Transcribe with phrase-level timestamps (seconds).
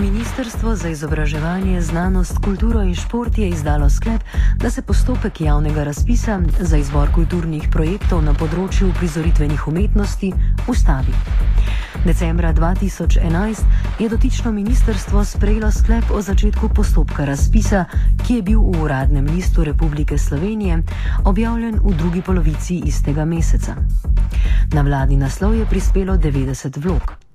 [0.00, 4.22] Ministrstvo za izobraževanje, znanost, kulturo in šport je izdalo sklep,
[4.56, 10.30] da se postopek javnega razpisa za izbor kulturnih projektov na področju prizoritvenih umetnosti
[10.70, 11.14] ustavi.
[12.04, 13.62] Decembra 2011
[13.98, 17.84] je dotično ministrstvo sprejelo sklep o začetku postopka razpisa,
[18.22, 20.82] ki je bil v uradnem listu Republike Slovenije
[21.24, 23.74] objavljen v drugi polovici istega meseca.
[24.72, 27.27] Na vladni naslov je prispelo 90 vlog.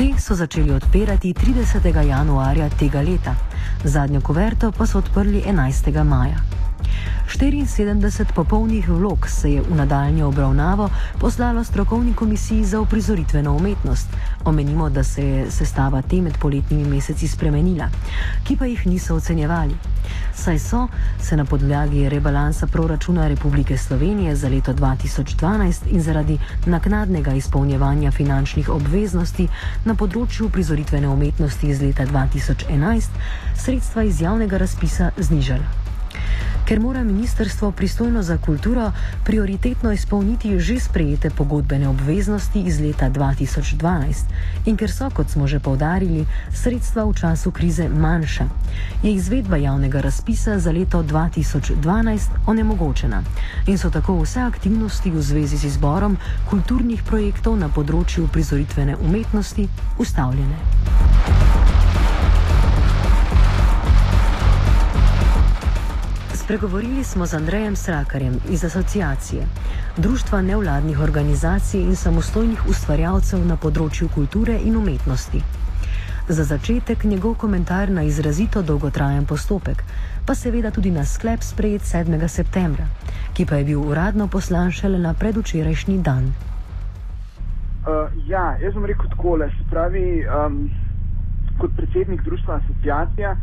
[0.00, 2.06] Te so začeli odpirati 30.
[2.08, 3.34] januarja tega leta,
[3.84, 6.04] zadnjo kuverto pa so odprli 11.
[6.04, 6.59] maja.
[7.30, 14.08] 74 popolnih vlog se je v nadaljnjo obravnavo poslalo strokovni komisiji za uprizoritveno umetnost.
[14.44, 17.88] Omenimo, da se je sestava te med poletnimi meseci spremenila,
[18.44, 19.76] ki pa jih niso ocenjevali.
[20.34, 20.88] Saj so
[21.20, 28.68] se na podlagi rebalansa proračuna Republike Slovenije za leto 2012 in zaradi naknadnega izpolnjevanja finančnih
[28.68, 29.48] obveznosti
[29.84, 33.22] na področju prizoritvene umetnosti iz leta 2011
[33.56, 35.89] sredstva iz javnega razpisa znižala
[36.70, 38.92] ker mora ministrstvo pristojno za kulturo
[39.24, 44.14] prioritetno izpolniti že sprejete pogodbene obveznosti iz leta 2012
[44.66, 48.46] in ker so, kot smo že povdarili, sredstva v času krize manjša,
[49.02, 53.22] je izvedba javnega razpisa za leto 2012 onemogočena
[53.66, 56.16] in so tako vse aktivnosti v zvezi z izborom
[56.50, 59.68] kulturnih projektov na področju prizoritvene umetnosti
[59.98, 61.09] ustavljene.
[66.50, 69.42] Spregovorili smo z Andrejem Srakarjem iz asociacije,
[69.96, 75.42] Društva nevladnih organizacij in samostojnih ustvarjalcev na področju kulture in umetnosti.
[76.28, 79.84] Za začetek njegov komentar na izrazito dolgotrajen postopek,
[80.26, 82.18] pa seveda tudi na sklep sprejet 7.
[82.28, 82.88] septembra,
[83.38, 86.32] ki pa je bil uradno poslan šele na predvčerajšnji dan.
[87.86, 90.66] Uh, ja, jaz bom rekel tako, se pravi, um,
[91.62, 93.36] kot predsednik društva asociacija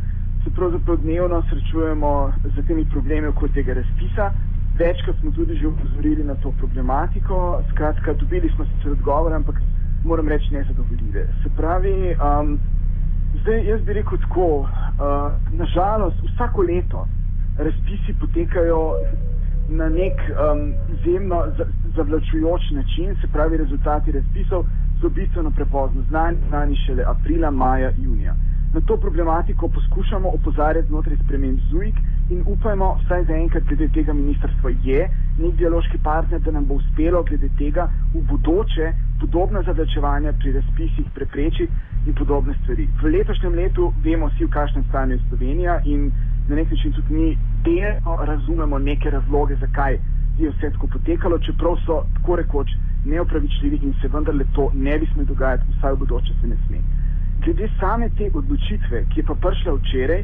[0.47, 4.31] se pravzaprav dnevno srečujemo z temi problemi okoli tega razpisa.
[4.79, 9.55] Večkrat smo tudi že upozorili na to problematiko, skratka, dobili smo sicer odgovor, ampak
[10.03, 11.27] moram reči nezadovoljive.
[11.43, 12.59] Se pravi, um,
[13.41, 14.67] zdaj jaz bi rekel tako, uh,
[15.51, 17.07] nažalost vsako leto
[17.57, 18.93] razpisi potekajo
[19.69, 21.43] na nek um, izjemno
[21.95, 24.65] zavlačujoč način, se pravi, rezultati razpisov
[25.01, 28.35] so bistveno prepozno znani, znani šele aprila, maja, junija
[28.73, 31.95] na to problematiko poskušamo opozarjati znotraj sprememb ZUIK
[32.29, 36.73] in upajmo, vsaj za enkrat, glede tega ministrstva je nek dialoški partner, da nam bo
[36.75, 41.71] uspelo glede tega v bodoče podobna zavlačevanja pri razpisih preprečiti
[42.07, 42.87] in podobne stvari.
[43.01, 46.11] V letošnjem letu vemo vsi, v kakšnem stanju je Slovenija in
[46.49, 49.99] na nek način tudi mi delno razumemo neke razloge, zakaj
[50.39, 55.07] je vse tako potekalo, čeprav so tako rekoč neopravičljivi in se vendarle to ne bi
[55.13, 57.06] smelo dogajati, vsaj v bodoče se ne sme
[57.43, 60.23] glede same te odločitve, ki je pa prišla včeraj,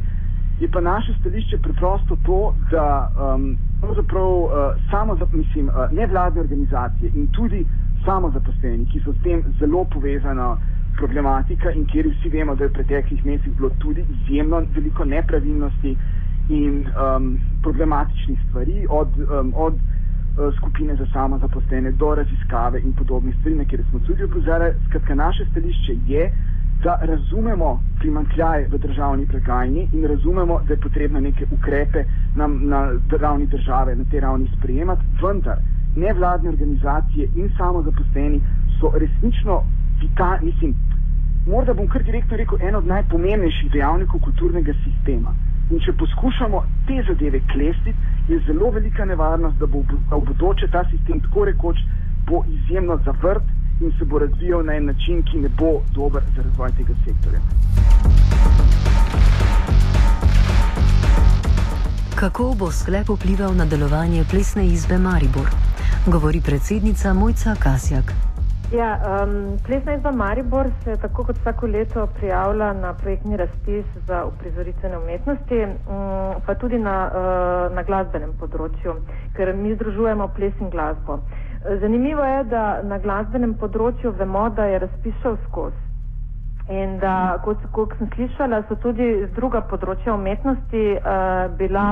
[0.59, 4.51] je pa naše stališče preprosto to, da um, pravzaprav uh,
[4.91, 7.65] samo, mislim, uh, nevladne organizacije in tudi
[8.05, 10.57] samo zaposleni, ki so s tem zelo povezana
[10.97, 15.97] problematika in kjer vsi vemo, da je v preteklih mesecih bilo tudi izjemno veliko nepravilnosti
[16.49, 22.93] in um, problematičnih stvari od, um, od uh, skupine za samo zaposlene do raziskave in
[22.93, 24.73] podobnih stvari, na kjer smo tudi opozarjali.
[24.89, 26.31] Skratka, naše stališče je,
[26.83, 32.03] da razumemo primankljaj v državni blagajni in razumemo, da je potrebno neke ukrepe
[32.35, 32.81] na, na
[33.19, 35.57] ravni države, na tej ravni sprejemati, vendar
[35.95, 38.41] nevladne organizacije in samozaposleni
[38.79, 39.61] so resnično
[40.01, 40.75] vitalni, mislim,
[41.47, 45.33] morda bom kar direktno rekel, en od najpomembnejših dejavnikov kulturnega sistema.
[45.71, 50.83] In če poskušamo te zadeve klestiti, je zelo velika nevarnost, da bo v bodoče ta
[50.91, 51.79] sistem tako rekoč
[52.27, 53.43] bo izjemno zavrt
[53.81, 57.39] in se bo razvijal na en način, ki ne bo dober za razvoj tega sektorja.
[62.15, 65.49] Kako bo sklep vplival na delovanje plesne izbe Maribor?
[66.07, 68.13] Govori predsednica Mojca Kasjak.
[68.73, 74.25] Ja, um, plesna izba Maribor se tako kot vsako leto prijavlja na projektni razpis za
[74.25, 78.95] uprizoritvene umetnosti, um, pa tudi na, uh, na glasbenem področju,
[79.35, 81.13] ker mi združujemo ples in glasbo.
[81.13, 81.42] Uh,
[81.79, 85.79] Zanimivo je, da na glasbenem področju vemo, da je razpis šel skozi.
[86.69, 87.13] In da,
[87.43, 91.15] kot, kot sem slišala, so tudi druga področja umetnosti uh,
[91.53, 91.85] bila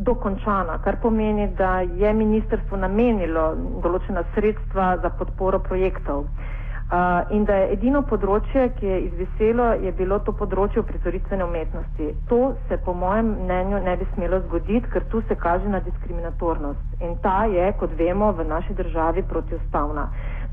[0.00, 3.48] dokončana, kar pomeni, da je ministrstvo namenilo
[3.84, 6.24] določena sredstva za podporo projektov.
[6.24, 6.57] Uh,
[6.88, 12.06] Uh, in da je edino področje, ki je izviselo, je bilo to področje prizoritvene umetnosti.
[12.30, 12.38] To
[12.68, 17.02] se po mojem mnenju ne bi smelo zgoditi, ker tu se kaže na diskriminatornost.
[17.04, 20.06] In ta je, kot vemo, v naši državi protiustavna.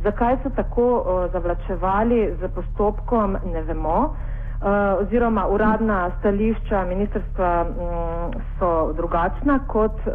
[0.03, 3.95] Zakaj so tako uh, zavlačevali z postopkom, ne vemo.
[4.03, 10.13] uh, oziroma uradna stališča ministrstva um, so drugačna kot uh,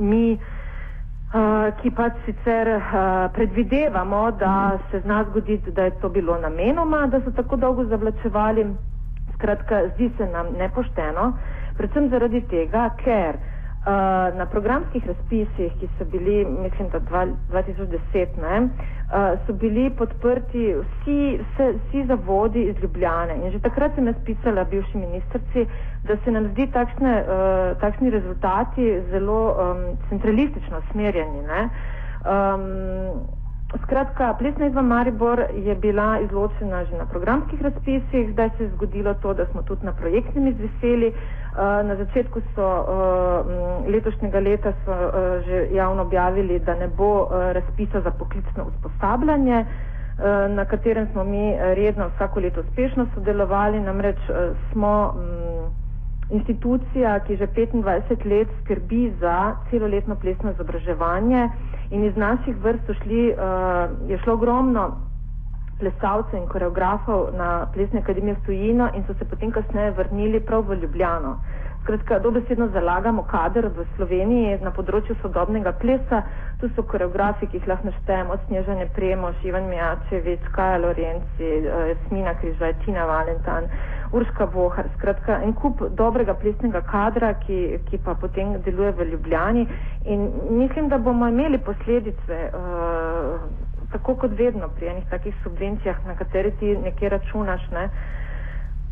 [0.00, 0.38] mi.
[1.36, 7.02] Uh, ki pač sicer uh, predvidevamo, da se zna zgoditi, da je to bilo namenoma,
[7.12, 8.64] da so tako dolgo zavlačevali.
[9.34, 11.26] Skratka, zdi se nam nepošteno,
[11.76, 18.62] predvsem zaradi tega, ker uh, na programskih razpisih, ki so bili, mislim, da 2010, ne,
[18.62, 23.36] uh, so bili podprti vsi, vse, vsi zavodi iz Ljubljane.
[23.44, 25.68] In že takrat sem jaz pisala bivši ministrci,
[26.08, 31.42] da se nam zdi takšne, uh, takšni rezultati zelo um, centralistično smerjeni.
[31.46, 33.26] Um,
[33.82, 39.14] Skratka, plesna izva Maribor je bila izločena že na programskih razpisih, zdaj se je zgodilo
[39.14, 41.12] to, da smo tudi na projektnem izveseli.
[41.56, 47.28] Eh, na začetku so, eh, letošnjega leta so eh, že javno objavili, da ne bo
[47.52, 49.64] razpisa za poklicno usposabljanje,
[50.48, 54.16] na katerem smo mi redno vsako leto uspešno sodelovali, namreč
[54.72, 55.14] smo
[56.30, 61.48] institucija, ki že 25 let skrbi za celoletno plesno izobraževanje
[61.90, 64.90] in iz naših vrst šli, uh, je šlo ogromno
[65.78, 70.64] plesalcev in koreografov na plesne akademije v tujino in so se potem kasneje vrnili prav
[70.68, 71.36] v Ljubljano.
[71.86, 76.18] Skratka, dobesedno zalagamo kader v Sloveniji na področju sodobnega plesa.
[76.58, 82.32] Tu so koreografi, ki jih lahko naštejemo, Snežanje Premoš, Ivan Mijačevič, Kaja Lorenci, eh, Jasmina
[82.40, 83.70] Križaj, Tina Valentan,
[84.10, 84.90] Urška Vohar.
[84.96, 89.68] Skratka, en kup dobrega plesnega kadra, ki, ki pa potem deluje v Ljubljani.
[90.10, 90.26] In
[90.58, 93.65] mislim, da bomo imeli posledice, uh,
[93.96, 97.70] tako kot vedno pri enih takih subvencijah, na katere ti nekje računaš.
[97.72, 97.88] Ne?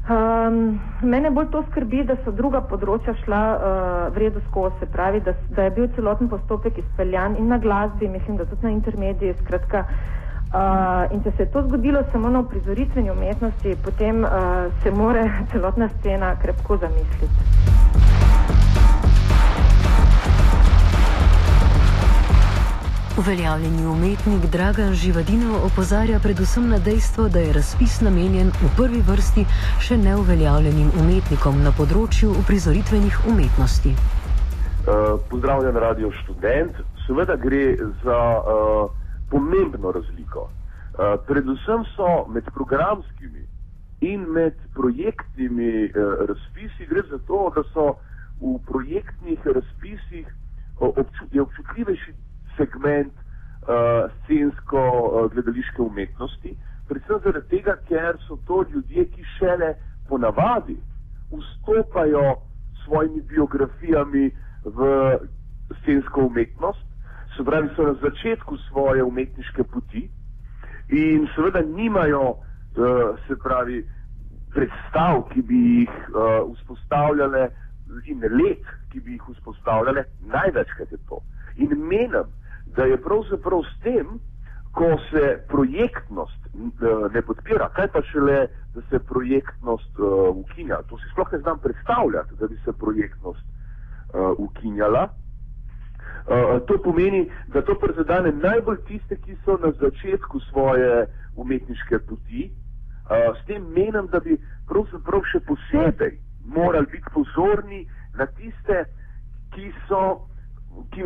[0.04, 5.22] Um, mene bolj to skrbi, da so druga področja šla uh, vredo skozi, se pravi,
[5.24, 9.36] da, da je bil celoten postopek izpeljan in na glasbi, mislim, da tudi na intermediji,
[9.40, 9.86] skratka.
[10.54, 15.24] Uh, in če se je to zgodilo samo na prizoritveni umetnosti, potem uh, se more
[15.52, 18.13] celotna scena krepko zamisliti.
[23.18, 29.44] Uveljavljeni umetnik Dragan Živadinov opozarja predvsem na dejstvo, da je razpis namenjen v prvi vrsti
[29.86, 33.92] še neuveljavljenim umetnikom na področju uprizoritvenih umetnosti.
[33.94, 36.82] Uh, pozdravljen, radio študent.
[37.04, 37.62] Seveda gre
[38.02, 38.90] za uh,
[39.30, 40.48] pomembno razliko.
[40.50, 43.46] Uh, predvsem so med programskimi
[44.10, 47.92] in med projektnimi uh, razpisi gre za to, da so
[48.42, 50.26] v projektnih razpisih
[50.82, 52.18] obču občutljivejši
[52.56, 54.10] segment uh,
[55.24, 56.56] scensko-gledališke uh, umetnosti,
[56.88, 59.74] predvsem zaradi tega, ker so to ljudje, ki šele
[60.08, 60.76] ponavadi
[61.32, 62.36] vstopajo
[62.74, 64.30] s svojimi biografijami
[64.64, 65.18] v
[65.82, 66.84] scensko umetnost,
[67.36, 70.10] se pravi, so na začetku svoje umetniške poti
[70.88, 73.84] in seveda nimajo, uh, se pravi,
[74.54, 77.48] predstav, ki bi jih uh, vzpostavljale
[78.06, 81.20] in let, ki bi jih vzpostavljale, največkrat je to.
[81.56, 82.30] In menim,
[82.76, 84.18] da je pravzaprav s tem,
[84.74, 90.82] ko se projektnost uh, ne podpira, kaj pa šele, da se projektnost uh, ukinja.
[90.88, 95.08] To si sploh ne znam predstavljati, da bi se projektnost uh, ukinjala.
[95.08, 101.06] Uh, to pomeni, da to prezadane najbolj tiste, ki so na začetku svoje
[101.36, 102.50] umetniške poti.
[102.50, 104.38] Uh, s tem menim, da bi
[104.68, 107.86] pravzaprav še posebej morali biti pozorni
[108.18, 108.84] na tiste,
[109.54, 110.26] ki so
[110.90, 111.02] ki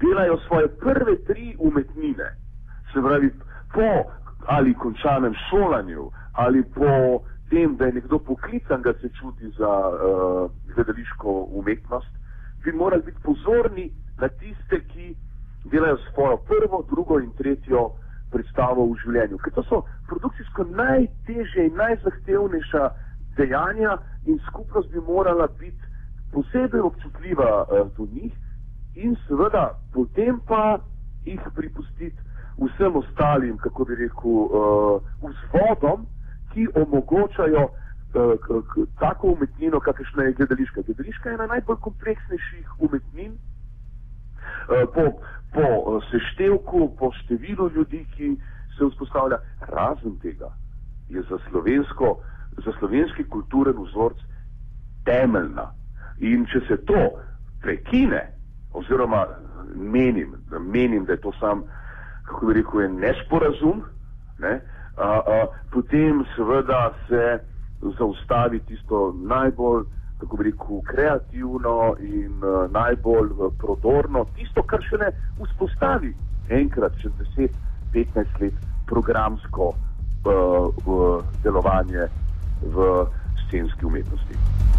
[0.00, 2.28] delajo svoje prve tri umetnine,
[2.94, 3.30] se pravi,
[3.74, 3.90] po
[4.46, 7.20] ali končanem šolanju, ali po
[7.50, 12.12] tem, da je nekdo poklican, da se čuti za uh, gledališko umetnost,
[12.64, 15.16] bi morali biti pozorni na tiste, ki
[15.64, 17.90] delajo svojo prvo, drugo in tretjo
[18.32, 19.38] predstavo v življenju.
[19.38, 22.88] Ker to so produkcijsko najtežje in najzahtevnejša
[23.36, 25.92] dejanja in skupnost bi morala biti
[26.32, 28.32] posebej občutljiva uh, do njih
[28.94, 30.78] in seveda potem pa
[31.24, 32.18] jih pripustiti
[32.58, 36.06] vsem ostalim, kako bi rekel, uh, vzvodom,
[36.52, 40.82] ki omogočajo uh, tako umetnino, kakršna je gledališka.
[40.86, 43.32] Gledališka je ena najbolj kompleksnejših umetnin.
[43.32, 45.04] Uh, po,
[45.54, 48.36] po uh, seštevku, po številu ljudi, ki
[48.78, 50.50] se vzpostavlja, razen tega
[51.08, 51.38] je za,
[52.64, 54.16] za slovenski kulturen vzorc
[55.04, 55.72] temeljna.
[56.18, 57.00] In če se to
[57.62, 58.22] prekine,
[58.72, 59.26] oziroma
[59.74, 61.64] menim, menim, da je to sam,
[62.24, 63.82] kako bi rekel, nesporazum,
[64.38, 64.60] ne?
[64.96, 67.38] a, a, potem seveda se
[67.98, 69.84] zaustavi tisto najbolj,
[70.20, 73.28] kako bi rekel, kreativno in a, najbolj
[73.58, 76.14] prodorno, tisto, kar še ne vzpostavi
[76.48, 78.54] enkrat čez 10-15 let
[78.86, 81.00] programsko a, a,
[81.42, 82.08] delovanje
[82.62, 82.90] v
[83.46, 84.73] scenski umetnosti.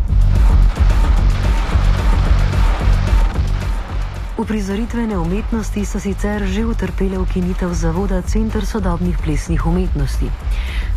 [4.35, 10.27] Uprizoritvene umetnosti so sicer že utrpele ukinitev zavoda Center sodobnih plesnih umetnosti.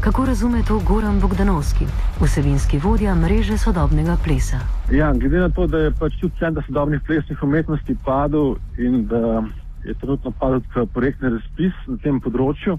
[0.00, 1.87] Kako razume to Goran Bogdanovski,
[2.18, 4.59] vsebinski vodja mreže sodobnega plesa?
[4.90, 9.47] Ja, glede na to, da je pač tudi Center sodobnih plesnih umetnosti padel in da
[9.87, 10.61] je trenutno padel
[10.92, 12.75] projektni razpis na tem področju,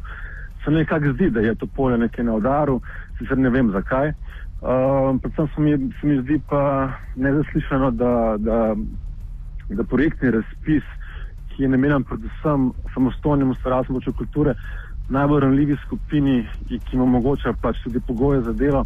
[0.65, 2.81] se nekako zdi, da je to polje nekaj na udaru,
[3.15, 4.11] sicer ne vem zakaj.
[4.59, 8.75] Uh, predvsem se mi, se mi zdi pa nezaslišano, da, da
[9.75, 10.83] da projektni razpis,
[11.49, 14.55] ki je namenjen predvsem samostojnemu ustvarjalcu področju kulture,
[15.09, 18.85] najbolj ranljivi skupini, ki jim omogoča pač tudi pogoje za delo,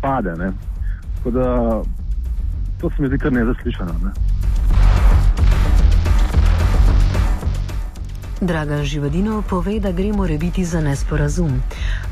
[0.00, 0.36] pade.
[0.38, 0.52] Ne?
[1.16, 1.46] Tako da
[2.80, 3.94] to se mi zdi kar nezaslišano.
[4.04, 4.12] Ne?
[8.40, 11.62] Dragan Živadino pove, da gre more biti za nesporazum.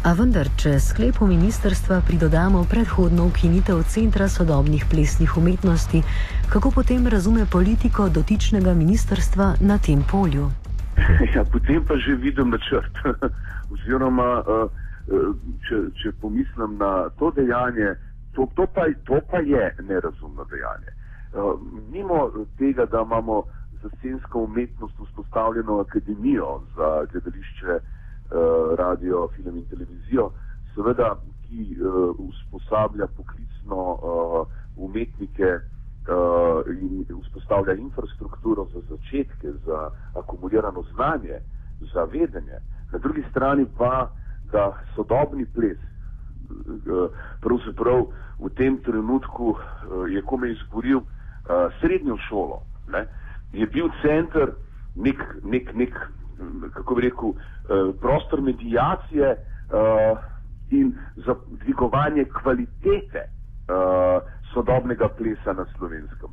[0.05, 6.03] A vendar, če sklepu ministrstva pridodamo predhodno ukinitev Centra sodobnih plesnih umetnosti,
[6.53, 10.51] kako potem razume politiko dotičnega ministrstva na tem polju?
[11.35, 12.95] Ja, potem pa že vidim načrt.
[13.73, 14.71] Oziroma, uh,
[15.67, 17.97] če, če pomislim na to dejanje,
[18.37, 20.95] to, to, pa, to pa je nerazumno dejanje.
[21.35, 21.59] Uh,
[21.91, 23.43] mimo tega, da imamo
[23.83, 30.31] za scensko umetnost vzpostavljeno akademijo za gledališče, uh, radio, film in televizijo,
[30.75, 31.17] seveda,
[31.49, 34.47] ki uh, usposablja poklicno uh,
[34.77, 35.59] umetnike
[36.81, 41.39] in vzpostavlja infrastrukturo za začetke, za akumulirano znanje,
[41.95, 42.59] za vedenje.
[42.93, 44.11] Na drugi strani pa,
[44.53, 45.79] da sodobni ples,
[47.41, 48.07] pravzaprav
[48.39, 49.55] v tem trenutku
[50.11, 51.01] je kome izboril
[51.81, 52.63] srednjo šolo.
[52.89, 53.07] Ne?
[53.53, 54.55] Je bil center
[54.97, 55.99] nek, nek, nek
[56.75, 60.19] kako bi rekel, uh, prostor medijacije uh,
[60.71, 64.23] in za dvigovanje kvalitete uh,
[64.55, 66.31] sodobnega plesa na slovenskem.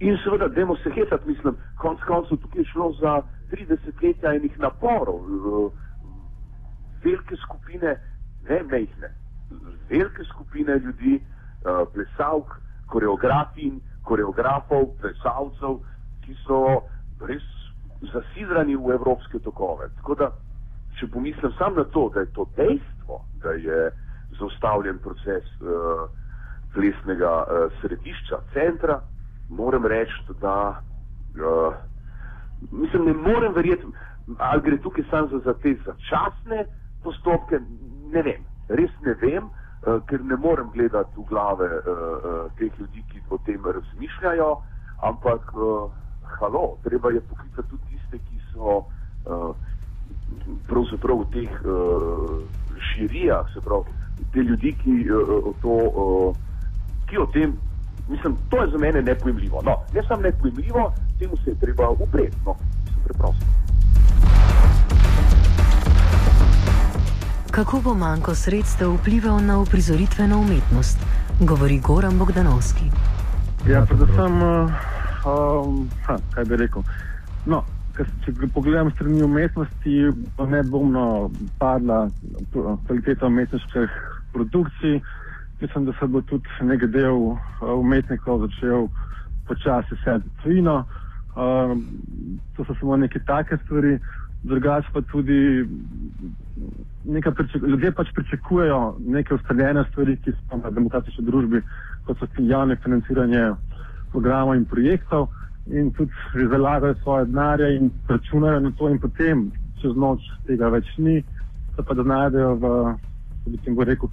[0.00, 4.58] In seveda, dajmo se hecati, mislim, konc koncev tukaj je šlo za 30 letja enih
[4.58, 5.20] naporov,
[7.04, 7.96] velike skupine,
[8.48, 9.10] ne mehne,
[9.90, 11.20] velike skupine ljudi,
[11.92, 15.78] plesalk, koreografin, koreografov, plesalcev,
[16.24, 16.60] ki so
[17.28, 17.44] res
[18.12, 19.88] zasidrani v evropske tokove.
[20.00, 20.30] Tako da,
[20.98, 23.80] če pomislim samo na to, da je to dejstvo, da je
[24.38, 26.06] zaustavljen proces uh,
[26.74, 29.00] plesnega uh, središča, centra,
[29.48, 30.80] moram reči, da
[31.38, 31.74] uh,
[32.72, 33.86] mislim, ne morem verjeti,
[34.38, 36.64] ali gre tukaj samo za, za te začasne
[37.04, 37.60] postopke,
[38.12, 39.44] ne vem, res ne vem.
[39.84, 44.46] Uh, ker ne morem gledati v glave uh, uh, teh ljudi, ki o tem razmišljajo,
[45.04, 45.90] ampak uh,
[46.40, 49.56] halo, treba je poklicati tudi tiste, ki so uh,
[50.66, 52.42] pravzaprav v teh uh,
[52.94, 53.84] žirijah, se pravi,
[54.32, 56.36] te ljudi, ki, uh, to, uh,
[57.06, 57.56] ki o tem,
[58.08, 59.62] mislim, to je za mene nepojemljivo.
[59.64, 63.44] No, ne samo nepojemljivo, temu se je treba upreti, no, mislim, preprosto.
[67.50, 70.98] Kako bo manjko sredstev vplival na uprizoritveno umetnost,
[71.40, 72.84] govori Goran Bogdanovski.
[73.68, 74.70] Ja, predvsem uh,
[75.24, 75.90] um,
[76.34, 76.82] kaj bi rekel.
[77.46, 77.62] No,
[77.96, 79.94] če pogledam strani umetnosti,
[80.36, 82.08] bo nedvomno padla
[82.52, 84.00] kvaliteta umetniških
[84.32, 85.00] produkcij.
[85.60, 87.38] Mislim, da se bo tudi nekaj del uh,
[87.78, 88.88] umetnikov začel
[89.48, 90.84] počasi sedeti tvino.
[91.34, 91.86] Um,
[92.56, 93.98] to so samo neke take stvari,
[94.42, 95.64] drugače pa tudi
[97.66, 101.62] ljudje pač pričakujejo neke ustaljene stvari, ki so v demokratični družbi,
[102.06, 103.50] kot so javne financiranje
[104.14, 105.28] programov in projektov
[105.66, 109.50] in tudi že zalagajo svoje denarje in računajo na to in potem
[109.82, 111.18] čez noč tega več ni,
[111.76, 112.70] se pa da znajdejo v,
[113.46, 114.08] bi tem rekel,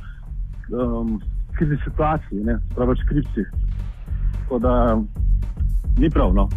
[0.76, 1.22] um,
[1.56, 3.46] krizi situaciji, ne, pravi več kripci.
[4.42, 4.74] Tako da
[5.98, 6.50] ni prav, no.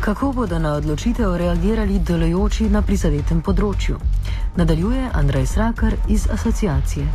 [0.00, 4.19] Kako bodo na odločitev reagirali delujoči na prizadetem področju?
[4.56, 7.06] Nadaljuje Andrej Srakar iz asociacije.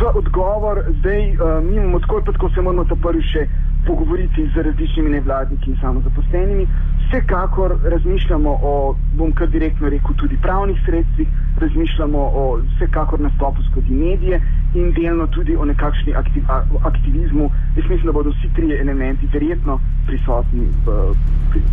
[0.00, 3.46] Za odgovor zdaj uh, mi imamo tako, tako se moramo ta prvi še
[3.86, 6.66] pogovoriti z različnimi nevladniki in samozaposlenimi.
[7.06, 11.28] Vsekakor razmišljamo o, bom kar direktno rekel, tudi pravnih sredstvih,
[11.60, 14.42] razmišljamo o vsekakor nastopu skozi medije
[14.74, 16.42] in delno tudi o nekakšni aktiv,
[16.82, 17.50] aktivizmu.
[17.76, 21.00] Jaz mislim, da bodo vsi tri elementi verjetno prisotni v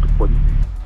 [0.02, 0.77] podpori.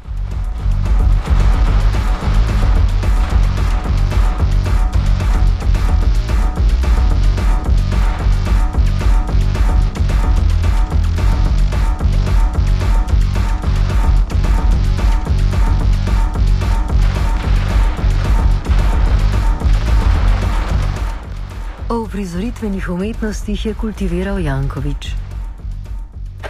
[22.52, 25.31] O prizoritvenih umetnostih je kultiviral Jankovič.